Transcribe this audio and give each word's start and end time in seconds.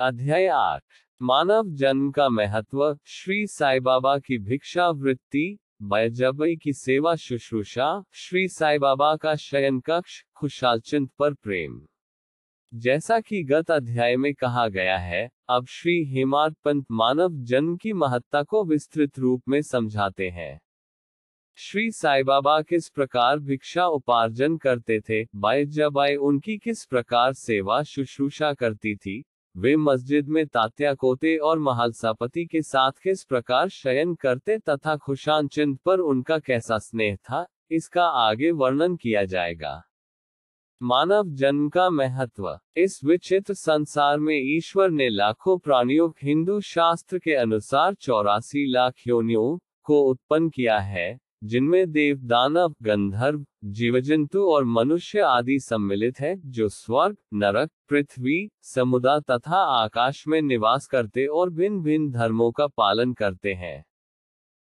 अध्याय 0.00 0.46
आठ 0.46 0.82
मानव 1.22 1.68
जन्म 1.68 2.10
का 2.10 2.28
महत्व, 2.28 2.98
श्री 3.04 3.46
साई 3.46 3.80
बाबा 3.80 4.18
की 4.18 4.38
भिक्षा 4.38 4.88
वृत्ति, 4.88 5.58
बैजबई 5.82 6.56
की 6.56 6.72
सेवा 6.72 7.14
शुश्रूषा, 7.16 8.04
श्री 8.12 8.48
साई 8.48 8.78
बाबा 8.78 9.16
का 9.16 9.34
शयन 9.34 9.80
कक्ष 9.80 10.22
खुशालचिंत 10.36 11.10
पर 11.18 11.34
प्रेम। 11.34 11.80
जैसा 12.74 13.20
कि 13.20 13.42
गत 13.44 13.70
अध्याय 13.70 14.16
में 14.16 14.34
कहा 14.34 14.68
गया 14.68 14.98
है, 14.98 15.30
अब 15.48 15.66
श्री 15.66 16.04
हेमाद 16.04 16.56
पंत 16.64 16.86
मानव 16.90 17.30
जन्म 17.32 17.76
की 17.76 17.92
महत्ता 17.92 18.42
को 18.42 18.64
विस्तृत 18.64 19.18
रूप 19.18 19.42
में 19.48 19.62
समझाते 19.62 20.28
हैं। 20.28 20.60
श्री 21.58 21.90
साई 21.90 22.22
बाबा 22.22 22.60
किस 22.62 22.88
प्रकार 22.88 23.38
भिक्षा 23.38 23.86
उपार्जन 23.86 24.56
करते 24.56 25.00
थे 25.00 25.24
बाई 25.36 26.16
उनकी 26.16 26.58
किस 26.58 26.84
प्रकार 26.86 27.32
सेवा 27.32 27.82
शुश्रूषा 27.82 28.52
करती 28.54 28.96
थी 28.96 29.24
वे 29.56 29.76
मस्जिद 29.76 30.28
में 30.28 30.46
तात्या 30.46 30.92
कोते 30.94 31.36
और 31.38 31.58
महालसापति 31.58 32.44
के 32.46 32.60
साथ 32.62 32.92
किस 33.02 33.24
प्रकार 33.24 33.68
शयन 33.68 34.14
करते 34.14 34.58
तथा 34.58 34.96
खुशान 34.96 35.48
चिन्ह 35.48 35.78
पर 35.84 35.98
उनका 35.98 36.38
कैसा 36.38 36.78
स्नेह 36.78 37.16
था, 37.16 37.44
इसका 37.70 38.04
आगे 38.04 38.50
वर्णन 38.50 38.96
किया 38.96 39.24
जाएगा। 39.24 39.82
मानव 40.80 41.28
जन्म 41.28 41.68
का 41.68 41.88
महत्व। 41.90 42.58
इस 42.76 43.00
विचित्र 43.04 43.54
संसार 43.54 44.18
में 44.18 44.36
ईश्वर 44.56 44.90
ने 44.90 45.08
लाखों 45.08 45.58
प्राणियों 45.58 46.10
हिंदू 46.22 46.60
शास्त्र 46.60 47.18
के 47.18 47.34
अनुसार 47.34 47.94
चौरासी 47.94 48.70
लाख 48.72 49.06
योनियों 49.06 49.58
को 49.82 50.00
उत्पन्न 50.02 50.48
किया 50.48 50.78
है। 50.78 51.12
जिनमें 51.46 51.92
देव 51.92 52.18
दानव 52.18 52.74
गंधर्व, 52.82 53.46
जीवजंतु 53.64 54.44
और 54.44 54.64
मनुष्य 54.64 55.20
आदि 55.20 55.58
सम्मिलित 55.60 56.20
है, 56.20 56.40
जो 56.50 56.68
स्वर्ग, 56.68 57.16
नरक, 57.34 57.70
पृथ्वी 57.88 58.50
समुद्र 58.62 59.20
तथा 59.20 59.56
आकाश 59.56 60.28
में 60.28 60.42
निवास 60.42 60.86
करते 60.86 61.26
और 61.26 61.50
भिन्न 61.50 61.80
भिन्न 61.80 62.10
धर्मों 62.10 62.50
का 62.50 62.66
पालन 62.66 63.12
करते 63.12 63.54
हैं। 63.54 63.84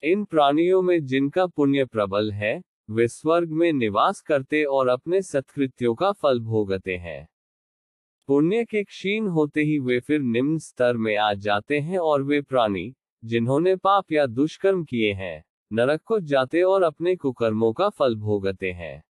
इन 0.03 0.25
प्राणियों 0.25 0.83
में 0.83 1.07
जिनका 1.07 1.47
पुण्य 1.47 1.85
प्रबल 1.85 2.33
है, 2.33 2.63
वे 2.91 3.09
स्वर्ग 3.09 3.51
में 3.51 3.73
निवास 3.73 4.21
करते 4.21 4.65
और 4.65 4.89
अपने 4.89 5.23
सत्कृत्यों 5.23 5.95
का 5.95 6.12
फल 6.12 6.41
भोगते 6.41 6.97
हैं। 6.97 7.29
पुण्य 8.27 8.65
के 8.65 8.85
क्षीण 8.85 9.27
होते 9.27 9.62
ही 9.62 9.79
वे 9.79 10.01
फिर 10.01 10.21
निम्न 10.21 10.59
स्तर 10.59 10.97
में 10.97 11.17
आ 11.17 11.35
जाते 11.35 11.81
हैं 11.81 11.99
और 11.99 12.23
वे 12.23 12.41
प्राणी, 12.41 12.95
जिन्होंने 13.25 13.77
पाप 13.77 14.12
या 14.12 14.27
दुष्कर्म 14.27 14.85
किए 14.85 15.12
हैं। 15.12 15.46
नरक 15.72 16.03
को 16.03 16.20
जाते 16.20 16.62
और 16.62 16.83
अपने 16.83 17.17
कुकर्मों 17.17 17.72
का 17.72 17.89
फल 17.89 18.14
भोगते 18.14 18.72
हैं। 18.72 19.05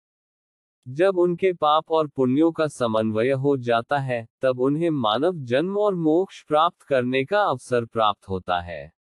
जब 0.88 1.18
उनके 1.18 1.52
पाप 1.52 1.90
और 1.90 2.08
पुण्यों 2.08 2.52
का 2.52 2.66
समन्वय 2.66 3.30
हो 3.30 3.56
जाता 3.56 3.98
है, 3.98 4.28
तब 4.42 4.60
उन्हें 4.60 4.90
मानव 4.90 5.32
जन्म 5.36 5.78
और 5.78 5.94
मोक्ष 5.94 6.44
प्राप्त 6.44 6.82
करने 6.82 7.24
का 7.24 7.42
अवसर 7.42 7.84
प्राप्त 7.84 8.28
होता 8.28 8.60
है। 8.60 8.92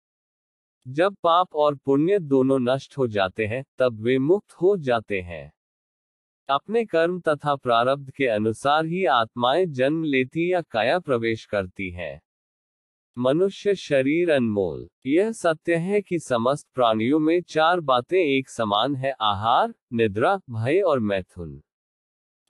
जब 0.88 1.16
पाप 1.22 1.54
और 1.54 1.74
पुण्य 1.74 2.18
दोनों 2.18 2.58
नष्ट 2.58 2.98
हो 2.98 3.06
जाते 3.06 3.46
हैं, 3.46 3.64
तब 3.78 4.00
वे 4.00 4.18
मुक्त 4.18 4.52
हो 4.52 4.76
जाते 4.76 5.20
हैं। 5.20 5.52
अपने 6.48 6.84
कर्म 6.84 7.20
तथा 7.20 7.56
प्रारब्ध 7.56 8.10
के 8.10 8.26
अनुसार 8.26 8.84
ही 8.84 9.04
आत्माएँ 9.04 9.66
जन्म 9.66 10.04
लेती 10.04 10.52
या 10.52 10.60
काया 10.60 10.98
प्रवेश 10.98 11.44
करती 11.44 11.90
हैं। 11.90 12.22
मनुष्य 13.18 13.74
शरीर 13.74 14.30
अनमोल। 14.30 14.88
यह 15.06 15.32
सत्य 15.32 15.74
है 15.74 16.00
कि 16.00 16.18
समस्त 16.18 16.68
प्राणियों 16.74 17.18
में 17.18 17.42
चार 17.42 17.80
बातें 17.80 18.18
एक 18.18 18.48
समान 18.48 18.96
है, 18.96 19.12
आहार, 19.20 19.74
निद्रा, 19.92 20.40
भय 20.50 20.80
और 20.80 21.00
मैथुन। 21.00 21.62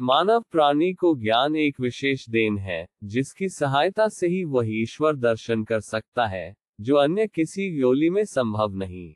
मानव 0.00 0.44
प्राणी 0.50 0.92
को 0.92 1.14
ज्ञान 1.17 1.56
एक 1.56 1.80
विशेष 1.80 2.28
देन 2.28 2.58
है, 2.58 2.86
जिसकी 3.05 3.48
सहायता 3.48 4.08
से 4.08 4.27
ही 4.27 4.44
वह 4.44 4.64
ईश्वर 4.67 5.17
दर्शन 5.17 5.64
कर 5.64 5.80
सकता 5.80 6.27
है, 6.27 6.55
जो 6.80 6.97
अन्य 6.97 7.27
किसी 7.27 7.62
योली 7.62 8.11
में 8.11 8.24
संभव 8.24 8.74
नहीं। 8.74 9.14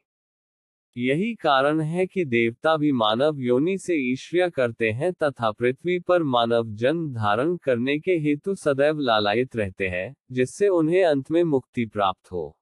यही 0.96 1.34
कारण 1.34 1.80
है 1.80 2.06
कि 2.06 2.24
देवता 2.24 2.76
भी 2.76 2.92
मानव 2.92 3.40
योनि 3.40 3.78
से 3.78 4.12
ईश्वरिया 4.12 4.48
करते 4.48 4.90
हैं 4.90 5.12
तथा 5.12 5.50
पृथ्वी 5.50 6.00
पर 6.00 6.22
मानव 6.22 6.64
जन्म 6.66 7.14
धारण 7.14 7.56
करने 7.56 7.98
के 7.98 8.12
हेतु 8.12 8.54
सदैव 8.54 8.98
लालायित 8.98 9.56
रहते 9.56 9.88
हैं, 9.88 10.16
जिससे 10.32 10.68
उन्हें 10.68 11.04
अंत 11.04 11.30
में 11.30 11.44
मुक्ति 11.44 11.86
प्राप्त 11.86 12.32
हो। 12.32 12.58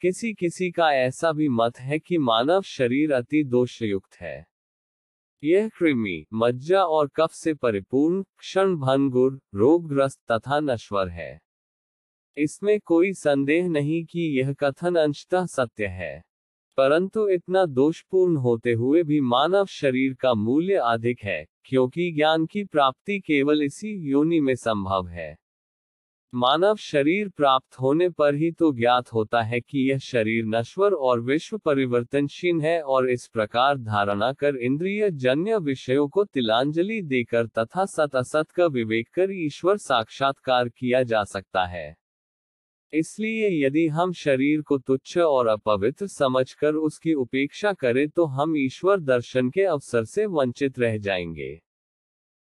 किसी 0.00 0.34
किसी 0.34 0.70
का 0.70 0.92
ऐसा 0.92 1.32
भी 1.32 1.48
मत 1.48 1.78
है 1.78 1.98
कि 1.98 2.18
मानव 2.18 2.62
शरीर 2.62 3.12
अति 3.12 3.44
दोषयुक्त 3.44 4.16
है। 4.16 4.46
यह 5.44 5.68
कृमि, 5.68 6.26
मज्जा 6.34 6.84
और 6.84 7.08
कफ 7.16 7.30
से 7.32 7.54
परिपूर्ण, 7.54 8.22
क्षण 8.22 8.76
भंगुर 8.76 9.40
रोगग्रस्त 9.54 10.32
तथा 10.32 10.60
नश्वर 10.60 11.08
है। 11.08 11.40
इसमें 12.36 12.80
कोई 12.80 13.12
संदेह 13.12 13.68
नहीं 13.68 14.04
कि 14.04 14.40
यह 14.40 14.52
कथन 14.52 14.94
अंशतः 14.94 15.46
सत्य 15.46 15.86
है। 15.86 16.29
परंतु 16.78 17.28
इतना 17.28 17.64
दोषपूर्ण 17.66 18.36
होते 18.36 18.72
हुए 18.72 19.02
भी 19.02 19.20
मानव 19.20 19.66
शरीर 19.66 20.14
का 20.14 20.34
मूल्य 20.34 20.74
अधिक 20.74 21.22
है, 21.22 21.44
क्योंकि 21.64 22.10
ज्ञान 22.12 22.46
की 22.46 22.64
प्राप्ति 22.64 23.18
केवल 23.20 23.62
इसी 23.62 23.94
योनि 24.10 24.40
में 24.40 24.54
संभव 24.54 25.08
है। 25.08 25.36
मानव 26.32 26.76
शरीर 26.76 27.28
प्राप्त 27.28 27.80
होने 27.80 28.08
पर 28.08 28.34
ही 28.34 28.50
तो 28.52 28.72
ज्ञात 28.72 29.12
होता 29.12 29.42
है 29.42 29.60
कि 29.60 29.90
यह 29.90 29.98
शरीर 29.98 30.44
नश्वर 30.46 30.92
और 30.92 31.20
विश्व 31.20 31.58
परिवर्तनशील 31.58 32.60
है 32.60 32.80
और 32.82 33.10
इस 33.10 33.26
प्रकार 33.28 33.78
धारणा 33.78 34.32
कर 34.32 34.56
इंद्रिय 34.56 35.10
जन्य 35.10 35.58
विषयों 35.58 36.08
को 36.08 36.24
तिलांजलि 36.24 37.00
देकर 37.02 37.46
तथा 37.46 37.84
सत 37.84 38.16
असत 38.16 38.50
का 38.50 38.66
विवेक 38.66 39.08
कर 39.14 39.30
ईश्वर 39.30 39.76
साक्षात्कार 39.76 40.68
किया 40.68 41.02
जा 41.02 41.24
सकता 41.24 41.66
है। 41.66 41.96
इसलिए 42.92 43.48
यदि 43.66 43.86
हम 43.88 44.12
शरीर 44.12 44.62
को 44.62 44.78
तुच्छ 44.78 45.18
और 45.18 45.46
अपवित्र 45.46 46.06
समझकर 46.06 46.74
उसकी 46.74 47.12
उपेक्षा 47.14 47.72
करें 47.72 48.08
तो 48.08 48.24
हम 48.24 48.56
ईश्वर 48.56 49.00
दर्शन 49.00 49.50
के 49.50 49.62
अवसर 49.62 50.04
से 50.04 50.26
वंचित 50.26 50.78
रह 50.78 50.98
जाएँगे। 50.98 51.60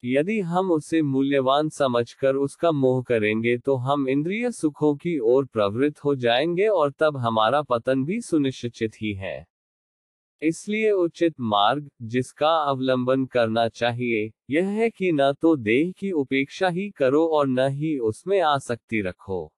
यदि 0.03 0.39
हम 0.39 0.71
उसे 0.71 1.01
मूल्यवान 1.01 1.69
समझकर 1.69 2.35
उसका 2.35 2.71
मोह 2.71 3.03
करेंगे 3.03 3.57
तो 3.57 3.75
हम 3.75 4.07
इंद्रिय 4.09 4.51
सुखों 4.51 4.95
की 4.95 5.17
ओर 5.19 5.45
प्रवृत्त 5.45 6.03
हो 6.05 6.15
जाएँगे 6.15 6.67
और 6.67 6.91
तब 6.91 7.17
हमारा 7.17 7.61
पतन 7.61 8.05
भी 8.05 8.21
सुनिश्चित 8.21 9.01
ही 9.01 9.13
है। 9.13 9.45
इसलिए 10.41 10.91
उचित 10.91 11.35
मार्ग, 11.39 11.89
जिसका 12.01 12.55
अवलंबन 12.69 13.25
करना 13.25 13.67
चाहिए, 13.67 14.31
यह 14.49 14.67
है 14.67 14.89
कि 14.89 15.11
न 15.11 15.33
तो 15.41 15.55
देह 15.55 15.91
की 15.91 16.11
उपेक्षा 16.11 16.69
ही 16.69 16.89
करो 16.89 17.27
और 17.27 17.47
न 17.47 17.69
ही 17.69 17.97
उसमें 17.97 18.39
आसक्ति 18.41 19.01
रखो। 19.01 19.53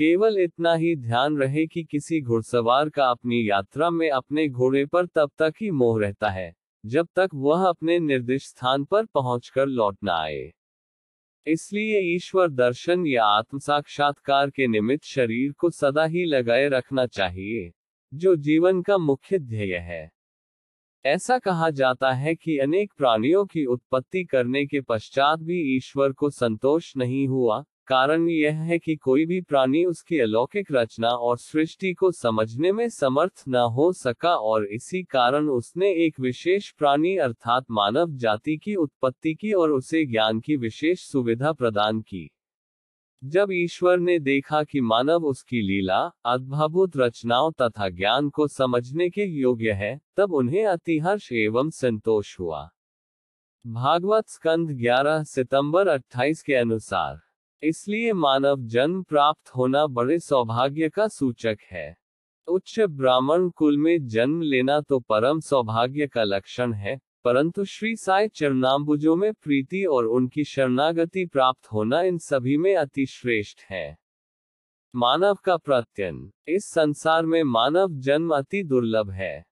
केवल 0.00 0.38
इतना 0.38 0.74
ही 0.74 0.96
ध्यान 0.96 1.36
रहे 1.38 1.66
कि 1.66 1.84
किसी 1.84 2.20
घुड़सवार 2.20 2.88
का 2.88 3.10
अपनी 3.10 3.50
यात्रा 3.50 3.90
में 3.90 4.10
अपने 4.10 4.48
घोड़े 4.48 4.86
पर 4.86 5.06
तब 5.06 5.30
तक 5.38 5.52
ही 5.60 5.70
मोह 5.70 6.00
रहता 6.00 6.30
है, 6.30 6.54
जब 6.86 7.08
तक 7.16 7.28
वह 7.34 7.68
अपने 7.68 7.98
निर्दिष्ट 7.98 8.48
स्थान 8.48 8.84
पर 8.84 9.06
पहुंचकर 9.06 9.66
लौट 9.66 9.96
न 10.04 10.08
आए। 10.08 10.52
इसलिए 11.46 12.14
ईश्वर 12.14 12.48
दर्शन 12.50 13.06
या 13.06 13.24
आत्म 13.24 13.58
साक्षात्कार 13.58 14.50
के 14.50 14.66
निमित्त 14.66 15.04
शरीर 15.04 15.52
को 15.52 15.70
सदा 15.70 16.04
ही 16.04 16.24
लगाए 16.24 16.68
रखना 16.68 17.06
चाहिए, 17.06 17.72
जो 18.14 18.36
जीवन 18.36 18.82
का 18.82 18.98
मुख्य 18.98 19.38
ध्येय 19.38 19.76
है। 19.76 20.10
ऐसा 21.04 21.38
कहा 21.38 21.70
जाता 21.70 22.12
है 22.12 22.34
कि 22.34 22.58
अनेक 22.58 22.92
प्राणियों 22.96 23.46
की 23.46 23.64
उत्पत्ति 23.64 24.24
करने 24.24 24.66
के 24.66 24.80
पश्चात 24.80 25.38
भी 25.38 25.76
ईश्वर 25.76 26.12
को 26.12 26.30
संतोष 26.30 26.96
नहीं 26.96 27.28
हुआ 27.28 27.64
कारण 27.92 28.28
यह 28.28 28.54
है 28.54 28.78
कि 28.78 28.96
कोई 28.96 29.26
भी 29.26 29.40
प्राणी 29.40 29.84
उसकी 29.84 30.18
अलौकिक 30.18 30.66
रचना 30.72 31.08
और 31.08 31.38
सृष्टि 31.38 31.92
को 31.92 32.12
समझने 32.12 32.72
में 32.72 32.88
समर्थ 32.88 33.44
न 33.48 33.56
हो 33.56 33.92
सका 33.92 34.36
और 34.36 34.66
इसी 34.66 35.02
कारण 35.02 35.48
उसने 35.48 35.92
एक 35.92 36.20
विशेष 36.20 36.72
प्राणी 36.72 37.16
अर्थात 37.16 37.64
मानव 37.70 38.10
जाति 38.10 38.56
की 38.56 38.74
उत्पत्ति 38.74 39.34
की 39.34 39.52
और 39.52 39.70
उसे 39.70 40.06
ज्ञान 40.06 40.40
की 40.40 40.56
विशेष 40.56 41.00
सुविधा 41.00 41.52
प्रदान 41.52 42.00
की। 42.00 42.30
जब 43.24 43.48
ईश्वर 43.52 43.98
ने 43.98 44.18
देखा 44.18 44.64
कि 44.64 44.80
मानव 44.80 45.24
उसकी 45.24 45.62
लीला, 45.62 46.12
अद्भुत 46.24 46.92
रचनाओं 46.96 47.52
तथा 47.52 47.88
ज्ञान 47.88 48.30
को 48.30 48.48
समझने 48.48 49.10
के 49.10 49.24
योग्य 49.24 49.72
है, 49.72 50.00
तब 50.16 50.32
उन्हें 50.32 50.66
अतिहर्ष 50.66 51.32
एवं 51.32 51.70
संतोष 51.70 52.40
हुआ। 52.40 52.70
भागवत 53.66 54.28
स्कंद 54.28 54.70
11 54.70 55.22
सितंबर 55.22 55.88
28 55.88 56.42
के 56.42 56.54
अनुसार 56.54 57.29
इसलिए 57.62 58.12
मानव 58.12 58.60
जन्म 58.64 59.02
प्राप्त 59.02 59.48
होना 59.48 59.86
बड़े 59.86 60.18
सौभाग्य 60.18 60.88
का 60.88 61.06
सूचक 61.08 61.56
है। 61.70 61.96
उच्च 62.48 62.78
ब्राह्मण 62.80 63.48
कुल 63.50 63.76
में 63.78 64.06
जन्म 64.06 64.40
लेना 64.42 64.80
तो 64.80 64.98
परम 65.00 65.40
सौभाग्य 65.40 66.06
का 66.06 66.22
लक्षण 66.24 66.72
है, 66.72 66.96
परंतु 67.24 67.64
श्री 67.64 67.94
साई 67.96 68.28
चरणाम्बुजों 68.28 69.16
में 69.16 69.32
प्रीति 69.34 69.84
और 69.84 70.06
उनकी 70.06 70.44
शरणागति 70.44 71.24
प्राप्त 71.26 71.72
होना 71.72 72.00
इन 72.02 72.18
सभी 72.18 72.56
में 72.56 72.74
अति 72.76 73.06
श्रेष्ठ 73.06 73.64
है। 73.70 73.96
मानव 74.94 75.38
का 75.44 75.56
प्रत्यन। 75.56 76.30
इस 76.48 76.64
संसार 76.64 77.26
में 77.26 77.42
मानव 77.42 77.92
जन्म 78.00 78.34
अति 78.36 78.62
दुर्लभ 78.62 79.10
है। 79.10 79.44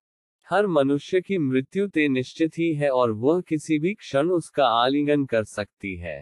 हर 0.49 0.67
मनुष्य 0.67 1.21
की 1.21 1.39
मृत्यु 1.39 1.87
ते 1.89 2.09
निश्चित 2.09 2.59
ही 2.59 2.73
है 2.75 2.91
और 2.91 3.13
वह 3.13 3.41
किसी 3.41 3.79
भी 3.79 3.95
क्षण 3.95 4.31
उसका 4.31 4.67
आलिंगन 4.77 5.25
कर 5.27 5.45
सकती 5.45 5.97
है। 5.97 6.19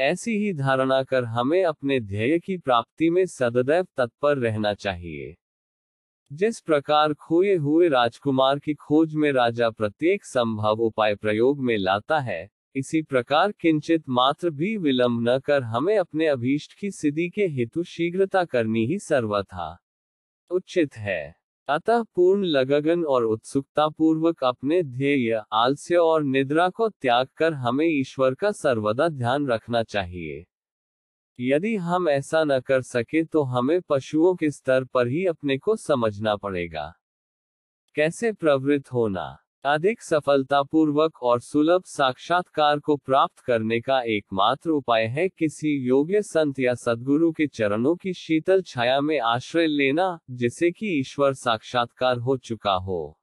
ऐसी 0.00 0.36
ही 0.36 0.52
धारणा 0.52 1.02
कर 1.02 1.24
हमें 1.24 1.64
अपने 1.64 2.00
ध्येय 2.00 2.38
की 2.38 2.58
प्राप्ति 2.58 3.10
में 3.10 3.26
सदैव 3.26 3.86
तत्पर 3.96 4.38
रहना 4.38 4.74
चाहिए। 4.74 5.36
जिस 6.32 6.60
प्रकार 6.60 7.14
खोए 7.14 7.54
हुए 7.54 7.88
राजकुमार 7.88 8.58
की 8.58 8.74
खोज 8.74 9.14
में 9.14 9.32
राजा 9.32 9.70
प्रत्येक 9.70 10.24
संभव 10.24 10.80
उपाय 10.80 11.14
प्रयोग 11.14 11.64
में 11.64 11.76
लाता 11.78 12.18
है, 12.18 12.50
इसी 12.76 13.02
प्रकार 13.02 13.52
किंचित 13.52 14.08
मात्र 14.08 14.50
भी 14.50 14.76
विलंब 14.76 15.28
न 15.28 15.38
कर 15.38 15.62
हमें 15.62 15.98
अपने 15.98 16.26
अभीष्ट 16.26 16.78
की 16.78 16.90
सिद्धि 16.90 17.28
के 17.28 17.46
हेतु 17.46 17.82
शीघ्रता 17.82 18.44
करनी 18.44 18.86
ही 18.86 18.98
सर्वथा। 18.98 19.78
उचित 20.50 20.96
है। 20.96 21.45
अतः 21.68 22.02
पूर्ण 22.02 22.44
लगन 22.44 23.04
और 23.04 23.24
उत्सुकता 23.24 23.88
पूर्वक 23.88 24.44
अपने 24.44 24.82
ध्येय, 24.82 25.42
आलस्य 25.52 25.96
और 25.96 26.24
निद्रा 26.24 26.68
को 26.68 26.88
त्याग 26.88 27.28
कर 27.36 27.52
हमें 27.52 27.86
ईश्वर 27.86 28.34
का 28.34 28.52
सर्वदा 28.52 29.08
ध्यान 29.08 29.46
रखना 29.46 29.82
चाहिए। 29.82 30.46
यदि 31.40 31.76
हम 31.76 32.08
ऐसा 32.08 32.44
न 32.44 32.60
कर 32.60 32.82
सके 32.82 33.24
तो 33.24 33.42
हमें 33.42 33.80
पशुओं 33.80 34.34
के 34.34 34.50
स्तर 34.50 34.84
पर 34.84 35.06
ही 35.06 35.26
अपने 35.26 35.58
को 35.58 35.76
समझना 35.76 36.36
पड़ेगा। 36.36 36.92
कैसे 37.94 38.32
प्रवृत्त 38.32 38.92
होना? 38.92 39.45
अधिक 39.66 40.02
सफलतापूर्वक 40.02 41.22
और 41.22 41.40
सुलभ 41.40 41.82
साक्षात्कार 41.86 42.78
को 42.78 42.96
प्राप्त 42.96 43.38
करने 43.38 43.80
का 43.80 44.00
एकमात्र 44.02 44.70
उपाय 44.70 45.04
है 45.06 45.28
किसी 45.28 45.76
योग्य 45.88 46.22
संत 46.22 46.58
या 46.58 46.74
सदगुरु 46.74 47.32
के 47.32 47.46
चरणों 47.46 47.96
की 47.96 48.12
शीतल 48.12 48.62
छाया 48.62 49.00
में 49.00 49.20
आश्रय 49.20 49.66
लेना 49.66 50.18
जिसे 50.30 50.70
कि 50.70 51.00
ईश्वर 51.00 51.34
साक्षात्कार 51.34 52.18
हो 52.18 52.36
चुका 52.36 52.74
हो। 52.74 53.18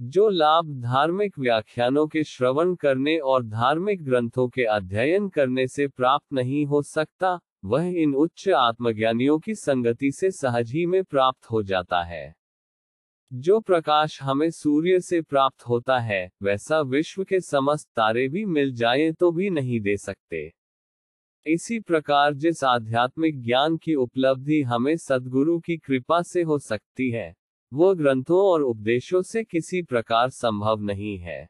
जो 0.00 0.28
लाभ 0.28 0.82
धार्मिक 0.82 1.38
व्याख्यानों 1.38 2.06
के 2.06 2.24
श्रवण 2.24 2.74
करने 2.74 3.18
और 3.18 3.44
धार्मिक 3.44 4.04
ग्रंथों 4.04 4.48
के 4.48 4.64
अध्ययन 4.64 5.28
करने 5.28 5.66
से 5.66 5.88
प्राप्त 5.88 6.32
नहीं 6.32 6.66
हो 6.66 6.82
सकता, 6.82 7.38
वह 7.64 7.84
इन 7.84 8.14
उच्च 8.14 8.48
आत्मज्ञानियों 8.48 9.38
की 9.38 9.54
संगति 9.54 10.12
से 10.12 10.30
सहज 10.30 10.72
ही 10.72 10.86
में 10.86 11.04
प्राप्त 11.04 11.50
हो 11.50 11.62
जाता 11.62 12.02
है। 12.02 12.41
जो 13.34 13.60
प्रकाश 13.60 14.22
हमें 14.22 14.50
सूर्य 14.50 15.00
से 15.00 15.20
प्राप्त 15.20 15.62
होता 15.62 15.98
है, 15.98 16.30
वैसा 16.42 16.80
विश्व 16.80 17.24
के 17.24 17.40
समस्त 17.40 17.88
तारे 17.96 18.28
भी 18.28 18.44
मिल 18.44 18.72
जाएँ 18.74 19.12
तो 19.12 19.32
भी 19.32 19.50
नहीं 19.50 19.80
दे 19.80 19.96
सकते। 19.96 20.52
इसी 21.46 21.80
प्रकार 21.80 22.34
जिस 22.34 22.64
आध्यात्मिक 22.64 23.42
ज्ञान 23.42 23.76
की 23.76 23.94
उपलब्धि 23.94 24.62
हमें 24.62 24.96
सदगुरु 24.96 25.58
की 25.60 25.76
कृपा 25.76 26.22
से 26.22 26.42
हो 26.42 26.58
सकती 26.58 27.10
है, 27.10 27.34
वो 27.72 27.94
ग्रंथों 27.94 28.42
और 28.42 28.62
उपदेशों 28.62 29.22
से 29.22 29.44
किसी 29.44 29.82
प्रकार 29.82 30.30
संभव 30.30 30.80
नहीं 30.80 31.18
है। 31.18 31.48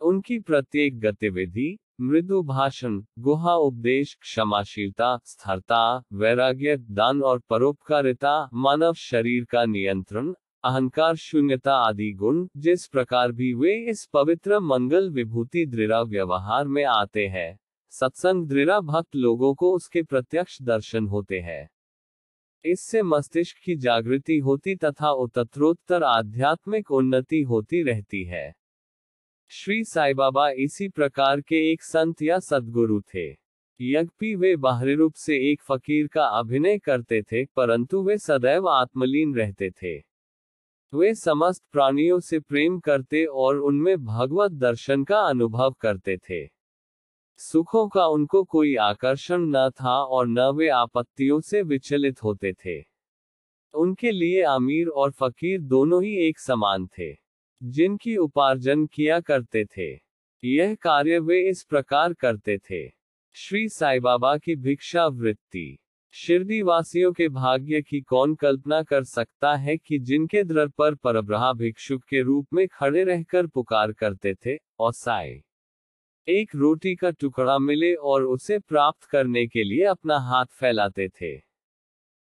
उनकी 0.00 0.38
प्रत्येक 0.38 1.00
गतिविधि, 1.00 1.78
मृदु 2.00 2.42
भाषण, 2.42 3.02
गुहा 3.18 3.54
उपदेश, 3.54 4.18
क्षमाशीलता, 4.20 5.20
स्थिरता, 5.24 6.02
वैराग्य, 6.12 6.76
दान 6.76 7.22
और 7.22 7.38
परोपकारिता, 7.38 8.50
मानव 8.54 8.94
शरीर 8.94 9.44
का 9.44 9.64
नियंत्रण 9.64 10.34
अहंकार 10.64 11.16
शून्यता 11.16 11.72
आदि 11.72 12.12
गुण, 12.12 12.48
जिस 12.56 12.86
प्रकार 12.86 13.32
भी 13.32 13.54
वे 13.54 13.90
इस 13.90 14.06
पवित्र 14.12 14.60
मंगल 14.60 15.10
विभूति 15.10 15.66
दृढ़ 15.66 15.94
व्यवहार 15.94 16.68
में 16.68 16.84
आते 16.84 17.26
हैं, 17.26 17.58
सत्संग 17.90 18.48
दृढ़ 18.48 18.80
भक्त 18.80 19.16
लोगों 19.16 19.54
को 19.54 19.76
उसके 19.76 20.02
प्रत्यक्ष 20.02 20.62
दर्शन 20.62 21.06
होते 21.06 21.40
हैं। 21.40 21.68
इससे 22.64 23.02
मस्तिष्क 23.02 23.56
की 23.64 23.76
जागृति 23.76 24.38
होती 24.38 24.76
तथा 24.76 25.10
उत्तरोत्तर 25.10 26.02
आध्यात्मिक 26.02 26.90
उन्नति 26.90 27.42
होती 27.42 27.82
रहती 27.82 28.24
है। 28.24 28.54
श्री 29.48 29.84
साई 29.84 30.14
बाबा 30.14 30.50
इसी 30.50 30.88
प्रकार 30.88 31.40
के 31.40 31.72
एक 31.72 31.82
संत 31.82 32.22
या 32.22 32.38
सदगुरु 32.38 33.00
थे। 33.00 33.30
यज्ञ 33.80 34.34
वे 34.34 34.56
बाहरी 34.56 34.94
रूप 34.94 35.14
से 35.14 35.52
एक 35.52 35.62
फकीर 35.62 36.06
का 36.06 36.24
अभिनय 36.24 36.78
करते 36.78 37.22
थे, 37.22 37.44
परंतु 37.44 38.02
वे 38.02 38.18
सदैव 38.18 38.68
आत्मलीन 38.68 39.34
रहते 39.34 39.70
थे। 39.70 40.07
वे 40.94 41.14
समस्त 41.14 41.64
प्राणियों 41.72 42.20
से 42.20 42.40
प्रेम 42.40 42.78
करते 42.80 43.24
और 43.24 43.56
उनमें 43.56 44.04
भगवत 44.04 44.52
दर्शन 44.52 45.04
का 45.04 45.20
अनुभव 45.20 45.72
करते 45.72 46.16
थे। 46.16 46.46
सुखों 47.36 47.88
का 47.88 48.06
उनको 48.06 48.44
कोई 48.44 48.74
आकर्षण 48.76 49.38
न 49.40 49.70
था 49.70 50.02
और 50.02 50.26
न 50.26 50.40
वे 50.40 50.68
आपत्तियों 50.68 51.40
से 51.40 51.62
विचलित 51.62 52.22
होते 52.22 52.52
थे। 52.52 52.84
उनके 53.74 54.10
लिए 54.10 54.42
अमीर 54.42 54.88
और 54.88 55.10
फकीर 55.10 55.60
दोनों 55.60 56.02
ही 56.04 56.16
एक 56.16 56.38
समान 56.38 56.86
थे, 56.86 57.14
जिनकी 57.62 58.16
उपार्जन 58.16 58.86
किया 58.86 59.20
करते 59.20 59.64
थे। 59.64 59.94
यह 60.44 60.74
कार्य 60.74 61.18
वे 61.18 61.48
इस 61.48 61.64
प्रकार 61.64 62.12
करते 62.12 62.58
थे। 62.58 62.88
श्री 63.32 63.68
साई 63.68 64.00
बाबा 64.00 64.36
की 64.38 64.56
भिक्षा 64.56 65.06
वृत्ति। 65.06 65.78
शिरडी 66.12 66.62
वासियों 66.62 67.12
के 67.12 67.28
भाग्य 67.28 67.82
की 67.82 68.00
कौन 68.00 68.34
कल्पना 68.34 68.82
कर 68.82 69.04
सकता 69.04 69.54
है 69.56 69.76
कि 69.76 69.98
जिनके 69.98 70.44
द्र 70.44 70.68
पर 70.68 70.94
परब्रहा 70.94 71.52
भिक्षुक 71.52 72.04
के 72.04 72.22
रूप 72.22 72.46
में 72.52 72.68
खड़े 72.68 73.04
रहकर 73.04 73.46
पुकार 73.46 73.92
करते 73.92 74.34
थे 74.34 74.56
और 74.78 74.92
साए? 74.92 75.42
एक 76.28 76.56
रोटी 76.56 76.94
का 76.94 77.10
टुकड़ा 77.10 77.58
मिले 77.58 77.94
और 77.94 78.22
उसे 78.22 78.58
प्राप्त 78.58 79.04
करने 79.04 79.46
के 79.46 79.64
लिए 79.64 79.84
अपना 79.84 80.18
हाथ 80.18 80.46
फैलाते 80.46 81.08
थे। 81.08 81.34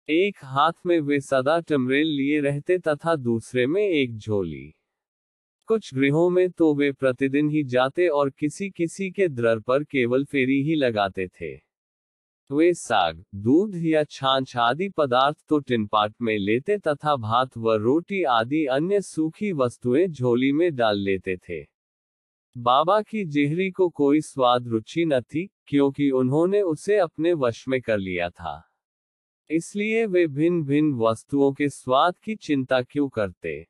एक 0.09 0.37
हाथ 0.45 0.73
में 0.87 1.01
वे 1.01 1.21
सदा 1.21 1.61
टमरेल 1.61 2.07
लिए 2.07 2.41
रहते 2.41 2.79
तथा 2.79 3.17
दूसरे 3.17 3.67
में 3.67 3.83
एक 3.83 4.17
झोली। 4.17 4.75
कुछ 5.67 5.95
गृहों 5.95 6.31
में 6.31 6.51
तो 6.51 6.75
वे 6.75 6.93
प्रतिदिन 6.93 7.49
ही 7.49 7.65
जाते 7.65 8.09
और 8.09 8.31
किसी 8.31 8.71
किसी 8.71 9.11
के 9.11 9.29
द्र 9.29 9.61
पर 9.61 9.85
केवल 9.85 10.25
फेरी 10.25 10.63
ही 10.63 10.75
लगाते 10.75 11.29
थे। 11.29 11.66
वे 12.53 12.75
साग, 12.75 13.25
दूध 13.35 13.73
या 13.77 14.05
छाछ 14.05 14.57
आदि 14.57 14.89
पदार्थ 14.89 15.37
तो 15.49 15.59
टिनपाट 15.59 16.15
में 16.23 16.39
लेते 16.39 16.79
तथा 16.79 17.17
भात 17.17 17.59
व 17.59 17.73
रोटी 17.73 18.23
आदि 18.23 18.65
अन्य 18.67 19.01
सूखी 19.01 19.53
वस्तुएँ 19.53 20.09
झोली 20.09 20.53
में 20.53 20.77
डाल 20.77 20.99
लेते 20.99 21.37
थे। 21.37 21.67
बाबा 22.59 23.03
की 23.03 23.25
जेहरी 23.25 23.71
को 23.71 23.89
कोई 23.89 24.21
स्वाद 24.21 24.69
रुचि 24.69 25.05
न 25.05 25.21
थी, 25.21 25.51
क्योंकि 25.67 26.11
उन्होंने 26.11 26.63
उसे 26.63 26.97
अपने 26.97 27.33
वश 27.33 27.69
में 27.69 27.81
कर 27.81 27.99
लिया 27.99 28.31
था। 28.31 28.71
इसलिए 29.51 30.07
वे 30.07 30.27
भिन्न 30.27 30.63
भिन्न 30.63 30.95
वस्तुओं 30.95 31.53
के 31.53 31.69
स्वाद 31.69 32.19
की 32.19 32.35
चिंता 32.35 32.83
क्यों 32.83 33.09
करते? 33.09 33.67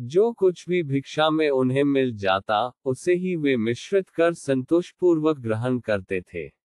जो 0.00 0.32
कुछ 0.32 0.68
भी 0.68 0.82
भिक्षा 0.82 1.30
में 1.30 1.50
उन्हें 1.50 1.84
मिल 1.84 2.16
जाता, 2.16 2.72
उसे 2.84 3.14
ही 3.14 3.36
वे 3.36 3.56
मिश्रित 3.56 4.08
कर 4.08 4.34
संतोषपूर्वक 4.34 5.38
ग्रहण 5.38 5.78
करते 5.78 6.20
थे। 6.20 6.59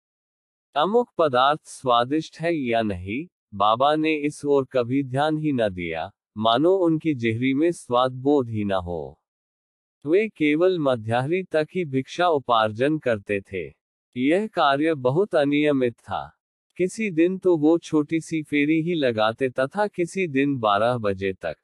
अमुक 0.76 1.10
पदार्थ 1.18 1.60
स्वादिष्ट 1.66 2.40
है 2.40 2.56
या 2.56 2.82
नहीं, 2.82 3.28
बाबा 3.54 3.96
ने 3.96 4.16
इस 4.16 4.46
ओर 4.46 4.68
कभी 4.72 5.04
ध्यान 5.04 5.38
ही 5.38 5.52
न 5.52 5.70
दिया, 5.70 6.12
मानो 6.38 6.76
उनकी 6.76 7.14
जेहरी 7.16 7.54
में 7.54 7.72
स्वाद 7.72 8.12
बोध 8.12 8.50
ही 8.50 8.64
न 8.64 8.72
हो। 8.72 9.22
वे 10.06 10.28
केवल 10.30 10.80
मध्याहरी 10.80 11.44
तक 11.44 11.68
ही 11.76 11.86
भिक्षा 11.86 12.28
उपार्जन 12.28 12.98
करते 12.98 13.42
थे। 13.42 13.64
यह 14.18 14.48
कार्य 14.48 14.94
बहुत 14.94 15.36
अनियमित 15.36 15.94
था। 15.94 16.32
किसी 16.78 17.12
दिन 17.12 17.38
तो 17.38 17.58
वो 17.58 17.78
छोटी 17.78 18.20
सी 18.20 18.44
फेरी 18.44 18.82
ही 18.82 18.96
लगाते 18.96 19.50
तथा 19.50 19.88
किसी 19.88 20.28
दिन 20.28 20.58
बारह 20.58 20.98
बजे 20.98 21.34
तक। 21.34 21.56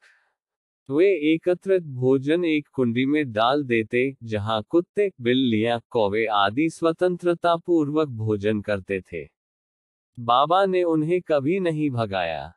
वे 0.92 1.34
एकत्रित 1.34 1.84
भोजन 1.84 2.46
एक 2.46 2.68
कुंडी 2.74 3.06
में 3.06 3.32
डाल 3.32 3.64
देते, 3.64 4.16
जहाँ 4.24 4.64
कुत्ते, 4.70 5.12
बिल्लियाँ, 5.22 5.82
कौवे 5.90 6.26
आदि 6.26 6.70
स्वतंत्रता 6.70 7.56
पूर्वक 7.56 8.08
भोजन 8.08 8.62
करते 8.62 9.02
थे। 9.02 9.28
बाबा 10.20 10.66
ने 10.66 10.84
उन्हें 10.84 11.22
कभी 11.22 11.60
नहीं 11.60 11.90
भगाया। 11.90 12.54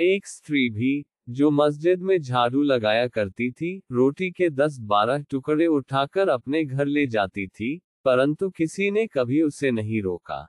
एक 0.00 0.26
स्त्री 0.26 0.70
भी, 0.70 1.04
जो 1.28 1.50
मस्जिद 1.50 2.02
में 2.02 2.20
झाड़ू 2.20 2.62
लगाया 2.62 3.08
करती 3.08 3.50
थी, 3.50 3.82
रोटी 3.92 4.30
के 4.30 4.50
दस 4.50 4.78
बारह 4.80 5.22
टुकड़े 5.22 5.66
उठाकर 5.66 6.28
अपने 6.28 6.64
घर 6.64 6.86
ले 6.86 7.06
जाती 7.06 7.46
थी, 7.46 7.80
परंतु 8.04 8.50
किसी 8.50 8.90
ने 8.90 9.06
कभी 9.06 9.42
उसे 9.42 9.70
नहीं 9.70 10.02
रोका। 10.02 10.48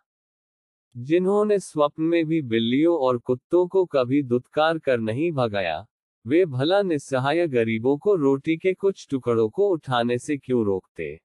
जिन्होंने 0.98 1.60
स्वप्न 1.60 2.04
में 2.04 2.26
भी 2.26 2.42
बिल्लियों 2.42 2.98
और 2.98 3.18
कुत्तों 3.18 3.68
को 3.68 3.86
कभी 3.86 4.24
दुत्कार 4.24 4.78
कर 4.78 5.00
नहीं 5.00 5.32
भगाया 5.32 5.86
वे 6.28 6.46
भला 6.46 6.82
निस्सहाय 6.82 7.48
गरीबों 7.48 7.98
को 7.98 8.16
रोटी 8.16 8.58
के 8.58 8.74
कुछ 8.74 9.08
टुकड़ों 9.10 9.50
को 9.50 9.70
उठाने 9.70 10.18
से 10.18 10.38
क्यों 10.38 10.66
रोकते? 10.66 11.20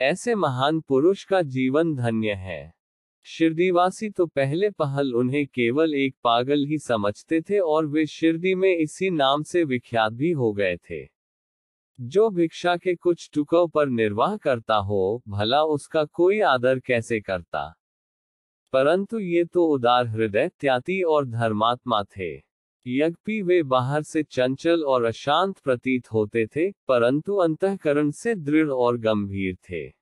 ऐसे 0.00 0.34
महान 0.34 0.80
पुरुष 0.80 1.24
का 1.24 1.42
जीवन 1.42 1.94
धन्य 1.94 2.32
है। 2.32 2.74
शिरदीवासी 3.22 4.10
तो 4.10 4.26
पहले 4.26 4.70
पहल 4.70 5.14
उन्हें 5.14 5.46
केवल 5.46 5.94
एक 5.94 6.16
पागल 6.24 6.64
ही 6.64 6.78
समझते 6.78 7.40
थे 7.40 7.58
और 7.58 7.86
वे 7.86 8.06
शिरडी 8.06 8.54
में 8.54 8.76
इसी 8.76 9.10
नाम 9.10 9.42
से 9.42 9.64
विख्यात 9.64 10.12
भी 10.12 10.30
हो 10.30 10.52
गए 10.52 10.76
थे। 10.76 11.08
जो 12.00 12.30
भिक्षा 12.30 12.76
के 12.76 12.94
कुछ 12.94 13.30
टुकों 13.34 13.68
पर 13.68 13.88
निर्वाह 13.88 14.36
करता 14.36 14.76
हो, 14.76 15.22
भला 15.28 15.62
उसका 15.62 16.04
कोई 16.04 16.40
आदर 16.40 16.78
कैसे 16.78 17.20
करता? 17.20 17.74
परंतु 18.72 19.18
ये 19.18 19.44
तो 19.44 19.66
उदार 19.66 20.06
हृदय, 20.06 20.50
त्याती 20.60 21.02
और 21.02 21.26
धर्मात्मा 21.26 22.02
थे। 22.02 22.53
यज्ञ 22.86 23.42
वे 23.42 23.62
बाहर 23.62 24.02
से 24.02 24.22
चंचल 24.22 24.84
और 24.84 25.04
अशांत 25.04 25.58
प्रतीत 25.58 26.12
होते 26.12 26.46
थे, 26.46 26.70
परंतु 26.70 27.36
अंतकरण 27.36 28.10
से 28.10 28.34
दृढ़ 28.34 28.68
और 28.68 28.96
गंभीर 28.96 29.56
थे। 29.70 29.92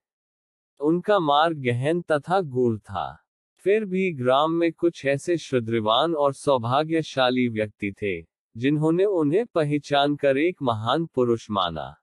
उनका 0.81 1.19
मार्ग 1.19 1.57
गहन 1.57 2.03
तथा 2.03 2.41
गूढ़ 2.41 2.79
था। 2.79 3.19
फिर 3.57 3.85
भी 3.85 4.12
ग्राम 4.12 4.53
में 4.53 4.73
कुछ 4.73 5.07
ऐसे 5.07 5.37
शुद्रवान 5.37 6.15
और 6.15 6.33
सौभाग्यशाली 6.33 7.49
व्यक्ति 7.49 7.93
थे, 7.93 8.23
जिन्होंने 8.57 9.05
उन्हें 9.05 9.47
पहचान 9.47 10.17
कर 10.17 10.39
एक 10.39 10.57
महान 10.62 11.07
पुरुष 11.07 11.51
माना। 11.51 11.97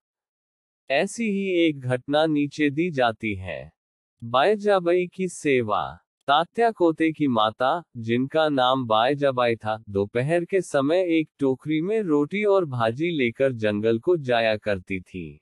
ऐसी 0.90 1.24
ही 1.24 1.68
एक 1.68 1.80
घटना 1.80 2.26
नीचे 2.26 2.70
दी 2.70 2.92
जाती 2.92 3.36
है। 3.36 3.72
बायजाबाई 4.24 5.08
की 5.08 5.28
सेवा 5.28 6.00
तात्या 6.30 6.72
कोते 6.72 7.12
की 7.12 7.28
माता, 7.28 7.84
जिनका 7.98 8.50
नाम 8.50 8.86
बाय 8.86 9.16
जबाई 9.16 9.56
था, 9.56 9.84
दोपहर 9.90 10.46
के 10.46 10.62
समय 10.62 10.98
एक 11.20 11.30
टोकरी 11.40 11.82
में 11.82 12.02
रोटी 12.02 12.44
और 12.44 12.66
भाजी 12.66 13.10
लेकर 13.18 13.52
जंगल 13.52 14.00
को 14.00 14.18
जाया 14.18 14.58
करती 14.58 15.00
थी। 15.00 15.42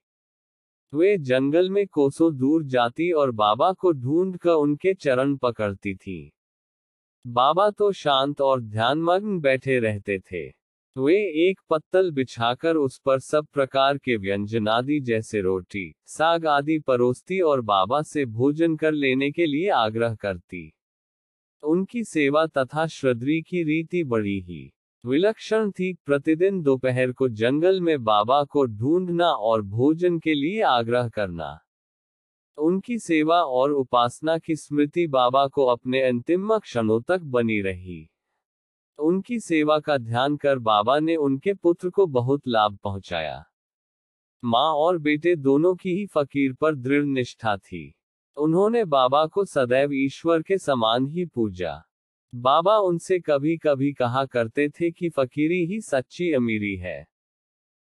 वे 0.94 1.17
जंगल 1.17 1.70
में 1.70 1.88
कोसों 1.88 2.38
दूर 2.38 2.63
जाती 2.63 3.12
और 3.12 3.32
बाबा 3.32 3.72
को 3.72 3.91
ढूंढ 3.91 4.38
कर 4.38 4.51
उनके 4.51 4.94
चरण 4.94 5.36
पकड़ती 5.38 5.96
थी। 5.96 6.34
बाबा 7.27 7.70
तो 7.70 7.91
शांत 7.91 8.41
और 8.41 8.62
ध्यानमग्न 8.62 9.39
बैठे 9.39 9.79
रहते 9.79 10.20
थे। 10.20 10.48
वे 10.96 11.17
एक 11.50 11.60
पत्तल 11.70 12.12
बिछाकर 12.12 12.75
उस 12.75 12.98
पर 13.06 13.20
सब 13.20 13.46
प्रकार 13.46 13.98
के 13.98 14.17
व्यंजन 14.17 14.67
आदि 14.67 15.00
जैसे 15.00 15.41
रोटी, 15.41 15.96
साग 16.06 16.46
आदि 16.46 16.79
परोसती 16.79 17.39
और 17.39 17.62
बाबा 17.62 18.01
से 18.01 18.25
भोजन 18.25 18.75
कर 18.75 18.91
लेने 18.91 19.32
के 19.32 19.46
लिए 19.46 19.70
आग्रह 19.70 20.15
करती। 20.15 20.74
उनकी 21.63 22.03
सेवा 22.03 22.45
तथा 22.45 22.87
श्रद्धी 22.87 23.41
की 23.41 23.63
रीति 23.63 24.03
बड़ी 24.03 24.39
ही। 24.39 24.73
विलक्षण 25.05 25.71
थी, 25.71 25.93
प्रतिदिन 25.93 26.61
दोपहर 26.61 27.11
को 27.11 27.29
जंगल 27.29 27.81
में 27.81 28.03
बाबा 28.03 28.43
को 28.43 28.65
ढूंढना 28.65 29.25
और 29.25 29.61
भोजन 29.61 30.19
के 30.19 30.33
लिए 30.33 30.61
आग्रह 30.61 31.09
करना। 31.09 31.59
उनकी 32.57 32.99
सेवा 32.99 33.43
और 33.43 33.71
उपासना 33.71 34.37
की 34.37 34.55
स्मृति 34.55 35.07
बाबा 35.07 35.47
को 35.47 35.65
अपने 35.65 36.01
अंतिम 36.01 36.57
क्षणों 36.57 37.01
तक 37.01 37.19
बनी 37.19 37.61
रही। 37.61 38.09
उनकी 38.99 39.39
सेवा 39.39 39.79
का 39.79 39.97
ध्यान 39.97 40.37
कर 40.37 40.59
बाबा 40.59 40.99
ने 40.99 41.15
उनके 41.15 41.53
पुत्र 41.53 41.89
को 41.89 42.07
बहुत 42.07 42.47
लाभ 42.47 42.77
पहुँचाया। 42.83 43.45
माँ 44.45 44.73
और 44.73 44.97
बेटे 44.97 45.35
दोनों 45.35 45.75
की 45.75 45.89
ही 45.89 46.05
फकीर 46.05 46.53
पर 46.53 46.75
दृढ़ 46.75 47.03
निष्ठा 47.03 47.57
थी। 47.57 47.97
उन्होंने 48.38 48.86
बाबा 48.86 49.25
को 49.25 49.46
सदैव 49.46 49.89
ईश्वर 49.94 50.41
के 50.41 50.58
समान 50.58 51.08
ही 51.08 51.25
पूजा। 51.25 51.84
बाबा 52.36 52.77
उनसे 52.77 53.20
कभी 53.20 53.58
कभी 53.58 53.94
कहा 53.94 54.25
करते 54.25 54.70
थे 54.70 54.91
कि 54.91 55.10
फकीरी 55.10 55.65
ही 55.65 55.82
सच्ची 55.82 56.32
अमीरी 56.32 56.75
है। 56.75 57.08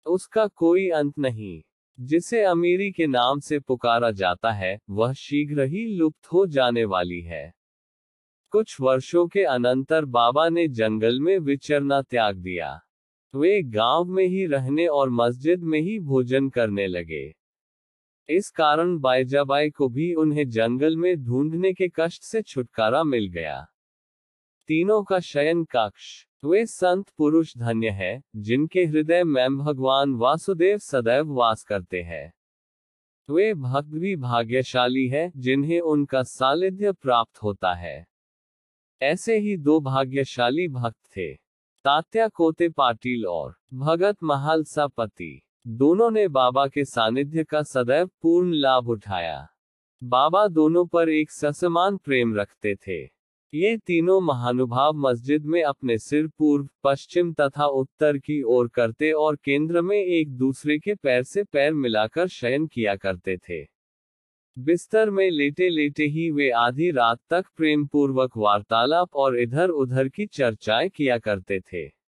उसका 0.07 0.47
कोई 0.47 0.89
अंत 0.89 1.19
नहीं। 1.19 1.63
जिसे 2.01 2.43
अमीरी 2.43 2.93
के 2.93 3.07
नाम 3.07 3.41
से 3.41 3.59
पुकारा 3.59 4.11
जाता 4.11 4.51
है, 4.51 4.81
वह 4.91 5.13
शीघ्र 5.13 5.63
ही 5.63 5.87
लुप्त 5.87 6.27
हो 6.27 6.47
जाने 6.47 6.85
वाली 6.85 7.21
है। 7.21 7.55
कुछ 8.51 8.81
वर्षों 8.81 9.27
के 9.27 9.45
अनंतर 9.45 10.05
बाबा 10.05 10.49
ने 10.49 10.69
जंगल 10.69 11.21
में 11.21 11.39
विचरना 11.39 12.03
त्याग 12.03 12.37
दिया। 12.37 12.81
वे 13.35 13.63
गाँव 13.63 14.05
में 14.05 14.27
ही 14.27 14.47
रहने 14.47 14.87
और 14.87 15.11
मस्जिद 15.11 15.63
में 15.63 15.81
ही 15.81 15.99
भोजन 15.99 16.49
करने 16.49 16.87
लगे। 16.87 17.40
इस 18.31 18.51
कारण 18.51 18.99
बाईजाबाई 18.99 19.71
को 19.71 19.89
भी 19.89 20.15
उन्हें 20.15 20.49
जंगल 20.49 20.97
में 20.97 21.25
ढूँढने 21.25 21.73
के 21.73 21.89
कष्ट 21.89 22.23
से 22.23 22.43
छुटकारा 22.43 23.05
मिल 23.05 23.27
गया। 23.27 23.67
तीनों 24.69 25.03
का 25.03 25.21
शयन 25.21 25.65
कक्ष। 25.65 26.27
वे 26.45 26.67
संत 26.67 27.09
पुरुष 27.09 27.57
धन्य 27.59 27.91
है, 27.91 28.23
जिनके 28.37 28.85
हृदय 28.85 29.25
में 29.25 29.59
भगवान 29.59 30.15
वासुदेव 30.15 30.79
सदैव 30.79 31.33
वास 31.33 31.63
करते 31.63 32.03
हैं। 32.03 32.33
वे 33.31 33.55
भक्त 33.55 33.89
भी 33.89 34.17
भाग्यशाली 34.17 35.09
है, 35.09 35.33
जिन्हें 35.37 35.81
उनका 35.81 36.23
सालिध्य 36.23 36.93
प्राप्त 36.93 37.43
होता 37.43 37.75
है। 37.75 38.07
ऐसे 39.03 39.39
ही 39.39 39.57
दो 39.57 39.81
भाग्यशाली 39.81 40.69
भक्त 40.69 41.07
थे, 41.07 41.35
तात्या 41.85 42.29
कोते 42.29 42.69
पाटिल 42.69 43.27
और 43.27 43.57
भगत 43.75 44.17
महालसा 44.23 44.87
पति 44.87 45.43
दोनों 45.67 46.11
ने 46.11 46.29
बाबा 46.29 46.67
के 46.67 46.85
सानिध्य 46.85 47.45
का 47.45 47.63
सदैव 47.63 48.07
पूर्ण 48.23 48.53
लाभ 48.55 48.89
उठाया। 48.89 49.49
बाबा 50.05 50.47
दोनों 50.49 50.87
पर 50.87 51.09
एक 51.09 51.31
ससमान 51.31 51.97
प्रेम 51.97 52.35
रखते 52.35 52.75
थे। 52.75 53.05
ये 53.55 53.77
तीनों 53.77 54.21
महानुभाव 54.21 54.93
मस्जिद 54.95 55.45
में 55.45 55.63
अपने 55.63 55.99
सिर 55.99 56.27
पूर्व, 56.27 56.69
पश्चिम 56.85 57.33
तथा 57.33 57.67
उत्तर 57.67 58.19
की 58.19 58.43
ओर 58.43 58.69
करते 58.69 59.13
और 59.13 59.37
केंद्र 59.37 59.83
में 59.83 59.97
एक 59.97 60.31
दूसरे 60.31 60.79
के 60.79 60.95
पैर 60.95 61.23
से 61.23 61.45
पैर 61.45 61.75
मिलाकर 61.75 62.29
शयन 62.29 62.67
किया 62.67 62.97
करते 62.97 63.37
थे। 63.37 63.65
बिस्तर 64.59 65.11
में 65.11 65.31
लेटे 65.31 65.69
लेटे 65.69 66.05
ही 66.05 66.31
वे 66.31 66.51
आधी 66.51 66.91
रात 66.91 67.19
तक 67.31 67.45
प्रेम 67.57 67.87
पूर्वक 67.87 68.37
वार्तालाप 68.37 69.15
और 69.15 69.39
इधर 69.39 69.69
उधर 69.69 70.09
की 70.09 70.27
चर्चाएँ 70.27 70.89
किया 70.89 71.19
करते 71.19 71.61
थे। 71.61 72.00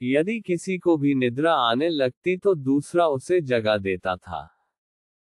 यदि 0.00 0.38
किसी 0.40 0.76
को 0.78 0.96
भी 0.96 1.14
निद्रा 1.14 1.52
आने 1.62 1.88
लगती 1.88 2.36
तो 2.36 2.54
दूसरा 2.54 3.06
उसे 3.08 3.40
जगा 3.40 3.76
देता 3.78 4.14
था। 4.16 4.48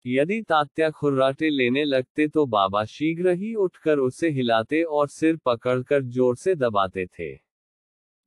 यदि 0.05 0.41
तात्या 0.41 0.89
खुर्राटे 0.89 1.49
लेने 1.49 1.83
लगते 1.85 2.27
तो 2.27 2.45
बाबा 2.45 2.83
शीघ्र 2.85 3.29
ही 3.29 3.53
उठकर 3.55 3.99
उसे 3.99 4.29
हिलाते 4.29 4.81
और 4.83 5.07
सिर 5.07 5.38
पकड़कर 5.38 6.03
ज़ोर 6.03 6.35
से 6.35 6.53
दबाते 6.55 7.05
थे। 7.07 7.31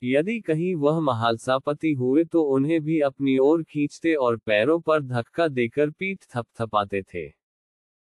यदि 0.02 0.38
कहीं 0.40 0.74
वह 0.74 0.98
महालसापति 1.00 1.92
हुए 1.92 2.24
तो 2.24 2.42
उन्हें 2.54 2.80
भी 2.80 2.98
अपनी 3.00 3.36
ओर 3.38 3.62
खींचते 3.62 4.14
और 4.14 4.36
पैरों 4.36 4.78
पर 4.80 5.02
धक्का 5.02 5.48
देकर 5.48 5.90
पीठ 5.90 6.24
थपथपाते 6.34 7.02
थे। 7.04 7.26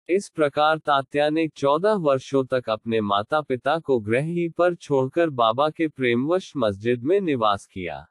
इस 0.09 0.29
प्रकार 0.29 0.77
तात्या 0.77 1.29
ने 1.29 1.47
चौदह 1.47 1.93
वर्षों 2.01 2.43
तक 2.45 2.69
अपने 2.69 3.01
माता 3.01 3.41
पिता 3.41 3.77
को 3.79 3.99
ग्रह 3.99 4.23
ही 4.25 4.47
पर 4.49 4.75
छोड़कर 4.75 5.29
बाबा 5.31 5.69
के 5.69 5.87
प्रेमवश 5.87 6.51
मस्जिद 6.57 7.03
में 7.03 7.19
निवास 7.21 7.65
किया। 7.65 8.05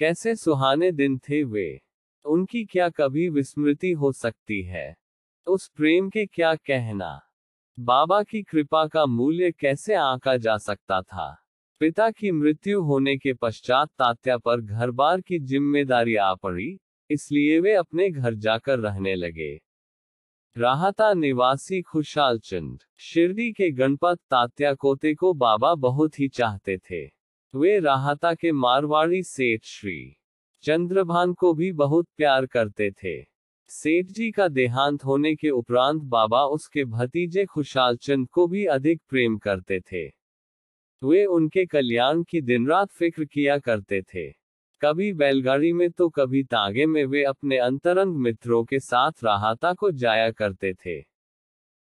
कैसे 0.00 0.36
सुहाने 0.36 0.92
दिन 0.92 1.18
थे 1.18 1.44
वे? 1.44 1.80
उनकी 2.24 2.64
क्या 2.64 2.88
कभी 2.88 3.28
विस्मृति 3.28 3.92
हो 3.92 4.12
सकती 4.12 4.62
है? 4.62 4.96
उस 5.46 5.68
प्रेम 5.68 6.10
के 6.10 6.26
क्या 6.26 6.54
कहना? 6.54 7.20
बाबा 7.80 8.22
की 8.22 8.42
कृपा 8.42 8.86
का 8.86 9.06
मूल्य 9.06 9.50
कैसे 9.50 9.94
आंका 9.94 10.36
जा 10.36 10.58
सकता 10.58 11.02
था? 11.02 11.44
पिता 11.78 12.10
की 12.10 12.30
मृत्यु 12.30 12.82
होने 12.82 13.16
के 13.16 13.34
पश्चात 13.34 13.88
तात्या 13.88 14.38
पर 14.38 14.60
घर 14.60 14.90
बार 14.90 15.20
की 15.20 15.38
ज़िम्मेदारी 15.38 16.16
आ 16.16 16.34
पड़ी, 16.34 16.78
इसलिए 17.10 17.60
वे 17.60 17.74
अपने 17.74 18.10
घर 18.10 18.34
जाकर 18.34 18.78
रहने 18.78 19.14
लगे। 19.14 19.60
राहता 20.58 21.14
निवासी 21.14 21.82
खुशाल 21.82 22.38
चंद 22.38 22.82
शिरडी 22.98 23.52
के 23.52 23.70
गणपत 23.70 24.18
तात्या 24.30 24.74
कोते 24.74 25.14
को 25.14 25.34
बाबा 25.34 25.74
बहुत 25.74 26.20
ही 26.20 26.28
चाहते 26.28 26.78
थे। 26.78 27.19
वे 27.54 27.78
राहता 27.80 28.32
के 28.34 28.50
मारवाड़ी 28.52 29.22
सेठ 29.22 29.60
श्री 29.64 30.16
चंद्रभान 30.64 31.32
को 31.32 31.52
भी 31.54 31.72
बहुत 31.72 32.06
प्यार 32.16 32.46
करते 32.46 32.90
थे। 32.90 33.14
सेठ 33.70 34.06
जी 34.06 34.30
का 34.30 34.48
देहांत 34.48 35.04
होने 35.04 35.34
के 35.34 35.50
उपरांत 35.50 36.02
बाबा 36.02 36.44
उसके 36.44 36.84
भतीजे 36.84 37.44
खुशाल 37.44 37.96
चंद 37.96 38.28
को 38.28 38.46
भी 38.46 38.64
अधिक 38.66 39.00
प्रेम 39.08 39.38
करते 39.38 39.80
थे। 39.80 40.06
वे 41.02 41.24
उनके 41.24 41.66
कल्याण 41.66 42.22
की 42.22 42.40
दिन 42.40 42.66
रात 42.66 42.90
फ़िक्र 42.90 43.24
किया 43.24 43.58
करते 43.58 44.02
थे। 44.02 44.30
कभी 44.82 45.12
बैलगाड़ी 45.12 45.72
में 45.72 45.90
तो 45.90 46.08
कभी 46.08 46.44
तागे 46.44 46.86
में 46.86 47.04
वे 47.04 47.24
अपने 47.24 47.58
अंतरंग 47.58 48.16
मित्रों 48.16 48.64
के 48.64 48.80
साथ 48.80 49.24
राहता 49.24 49.72
को 49.72 49.90
जाया 49.90 50.30
करते 50.30 50.74
थे। 50.74 51.09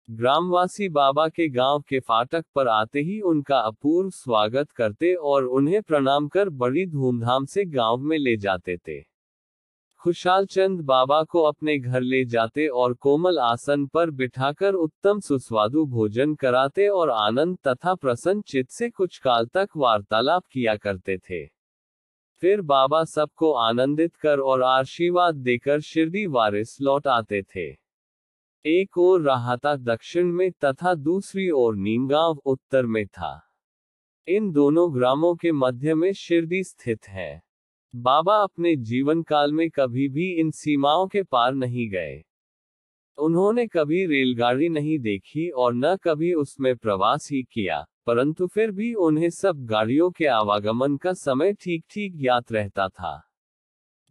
ग्रामवासी 0.09 0.89
बाबा 0.89 1.27
के 1.29 1.49
गाँव 1.49 1.81
के 1.81 1.99
फाटक 2.01 2.45
पर 2.55 2.69
आते 2.69 3.01
ही 3.01 3.21
उनका 3.21 3.59
अपूर्व 3.59 4.09
स्वागत 4.11 4.71
करते 4.71 5.15
और 5.15 5.45
उन्हें 5.45 5.83
प्रणाम 5.83 6.27
कर 6.29 6.49
बड़ी 6.49 6.87
धूमधाम 6.87 7.45
से 7.45 7.65
गाँव 7.65 7.97
में 7.97 8.17
ले 8.19 8.37
जाते 8.37 8.77
थे। 8.77 9.01
खुशाल 10.03 10.47
चंद 10.47 10.81
बाबा 10.81 11.23
को 11.23 11.43
अपने 11.43 11.79
घर 11.79 12.01
ले 12.01 12.25
जाते 12.25 12.67
और 12.69 12.95
कोमल 12.95 13.39
आसन 13.39 13.87
पर 13.87 14.11
बिठाकर 14.11 14.75
उत्तम 14.75 15.21
सुस्वादु 15.21 15.85
भोजन 15.85 16.35
कराते 16.35 16.89
और 16.89 17.11
आनंद 17.11 17.59
तथा 17.69 17.95
प्रसन्न 17.95 18.43
चित्त 18.43 18.71
से 18.71 18.89
कुछ 18.91 19.19
काल 19.19 19.47
तक 19.47 19.69
वार्तालाप 19.77 20.43
किया 20.53 20.75
करते 20.77 21.17
थे। 21.19 21.47
फिर 22.43 22.61
बाबा 22.63 23.05
सबको 23.05 23.53
आनंदित 23.53 24.17
कर 24.17 24.41
और 24.41 24.63
आशीर्वाद 24.63 25.35
देकर 25.35 25.81
शिरडी 25.81 26.27
वारिस 26.27 26.81
लौट 26.81 27.07
आते 27.07 27.43
थे। 27.43 27.84
एक 28.64 28.99
ओर 28.99 29.21
राहता 29.23 29.75
दक्षिण 29.76 30.30
में 30.33 30.50
तथा 30.64 30.94
दूसरी 30.94 31.49
ओर 31.50 31.75
नीमगांव 31.76 32.38
उत्तर 32.44 32.87
में 32.87 33.06
था। 33.06 33.33
इन 34.28 34.50
दोनों 34.52 34.87
ग्रामों 34.94 35.35
के 35.35 35.52
मध्य 35.52 35.94
में 35.94 36.12
शिरडी 36.12 36.62
स्थित 36.64 37.09
है। 37.09 37.42
बाबा 37.94 38.37
अपने 38.37 38.75
जीवन 38.76 39.23
काल 39.23 39.52
में 39.52 39.68
कभी 39.71 40.09
भी 40.09 40.30
इन 40.33 40.50
सीमाओं 40.50 41.06
के 41.06 41.23
पार 41.23 41.52
नहीं 41.54 41.88
गए। 41.90 42.23
उन्होंने 43.18 43.66
कभी 43.66 44.04
रेलगाड़ी 44.06 44.68
नहीं 44.68 44.99
देखी 44.99 45.49
और 45.49 45.75
न 45.75 45.94
कभी 45.97 46.33
उसमें 46.35 46.75
प्रवास 46.76 47.28
ही 47.33 47.42
किया, 47.42 47.85
परंतु 48.06 48.47
फिर 48.47 48.71
भी 48.71 48.92
उन्हें 48.94 49.30
सब 49.30 49.64
गाड़ियों 49.66 50.11
के 50.11 50.26
आवागमन 50.26 50.97
का 50.97 51.12
समय 51.12 51.52
ठीक 51.52 51.85
ठीक 51.90 52.16
ज्ञात 52.16 52.52
रहता 52.52 52.88
था। 52.88 53.14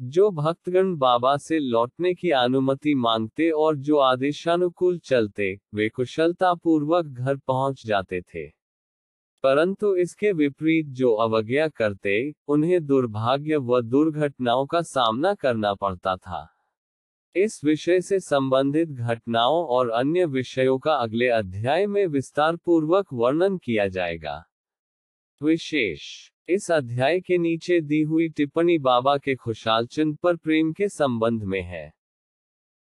जो 0.04 0.32
भक्तगण 0.32 0.96
बाबा 0.96 1.38
से 1.38 1.60
लौटने 1.60 2.14
की 2.14 2.30
अनुमति 2.30 2.96
मांगते 2.96 3.50
और 3.50 3.76
जो 3.76 3.98
आदेशानुकूल 3.98 5.00
चलते, 5.00 5.60
वे 5.74 5.90
कुशलतापूर्वक 5.90 7.06
घर 7.06 7.38
पहुँच 7.38 7.86
जाते 7.86 8.22
थे। 8.22 8.48
परंतु 9.44 9.96
इसके 9.96 10.32
विपरीत 10.32 10.86
जो 10.86 11.14
अवज्ञा 11.14 11.68
करते, 11.68 12.34
उन्हें 12.48 12.86
दुर्भाग्य 12.86 13.58
व 13.58 13.82
दुर्घटनाओं 13.82 14.66
का 14.66 14.82
सामना 14.82 15.34
करना 15.34 15.74
पड़ता 15.74 16.16
था। 16.16 16.50
इस 17.36 17.64
विषय 17.64 18.02
से 18.02 18.20
संबंधित 18.20 18.90
घटनाओं 18.90 19.66
और 19.66 19.90
अन्य 19.90 20.26
विषयों 20.26 20.80
का 20.80 20.94
अगले 20.94 21.28
अध्याय 21.28 21.88
में 21.88 22.08
विस्तार 22.08 22.56
पूर्वक 22.56 23.08
वर्णन 23.14 23.58
किया 23.58 23.88
जाएगा। 23.88 24.44
विशेष 25.44 26.33
इस 26.50 26.72
अध्याय 26.72 27.20
के 27.20 27.38
नीचे 27.38 27.80
दी 27.82 28.02
हुई 28.02 28.28
टिप्पणी 28.30 28.78
बाबा 28.78 29.16
के 29.18 29.36
खुशाल 29.36 29.86
चिन्ह 29.86 30.16
पर 30.24 30.36
प्रेम 30.36 30.72
के 30.74 30.88
संबंध 30.90 31.44
में 31.44 31.62
है। 31.62 31.94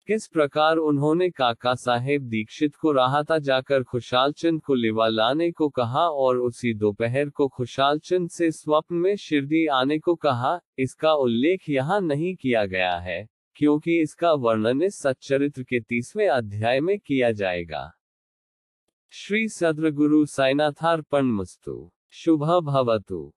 किस 0.08 0.28
प्रकार 0.28 0.78
उन्होंने 0.78 1.30
काका 1.30 1.74
साहेब 1.75 2.22
दीक्षित 2.22 2.75
को 2.75 2.92
राहता 2.92 3.39
जाकर 3.39 3.84
खुशाल 3.84 4.32
चंद 4.32 4.62
को 4.62 4.74
लिवा 4.74 5.08
लाने 5.08 5.51
को 5.51 5.70
कहा 5.70 6.08
और 6.08 6.38
उसी 6.38 6.74
दोपहर 6.74 7.30
को 7.30 7.48
खुशाल 7.48 8.00
चंद 8.00 8.30
से 8.30 8.51
स्वप्न 8.51 8.96
में 8.96 9.16
शिरडी 9.16 9.66
आने 9.68 10.00
को 10.00 10.16
कहा, 10.16 10.60
इसका 10.80 11.13
उल्लेख 11.13 11.70
यहाँ 11.70 12.01
नहीं 12.01 12.36
किया 12.36 12.66
गया 12.66 12.98
है, 12.98 13.28
क्योंकि 13.56 14.01
इसका 14.01 14.32
वर्णन 14.34 14.82
इस 14.82 15.00
सच्चरित्र 15.00 15.63
के 15.63 15.80
तीसवें 15.80 16.28
अध्याय 16.28 16.80
में 16.80 16.98
किया 17.00 17.32
जाएगा। 17.32 17.92
श्री 19.13 19.48
सद्र 19.48 19.92
गुरु 19.92 20.25
साइनाथार्पण 20.25 21.25
मस्तु। 21.32 21.92
शुभ 22.12 22.46
भवतु 22.63 23.32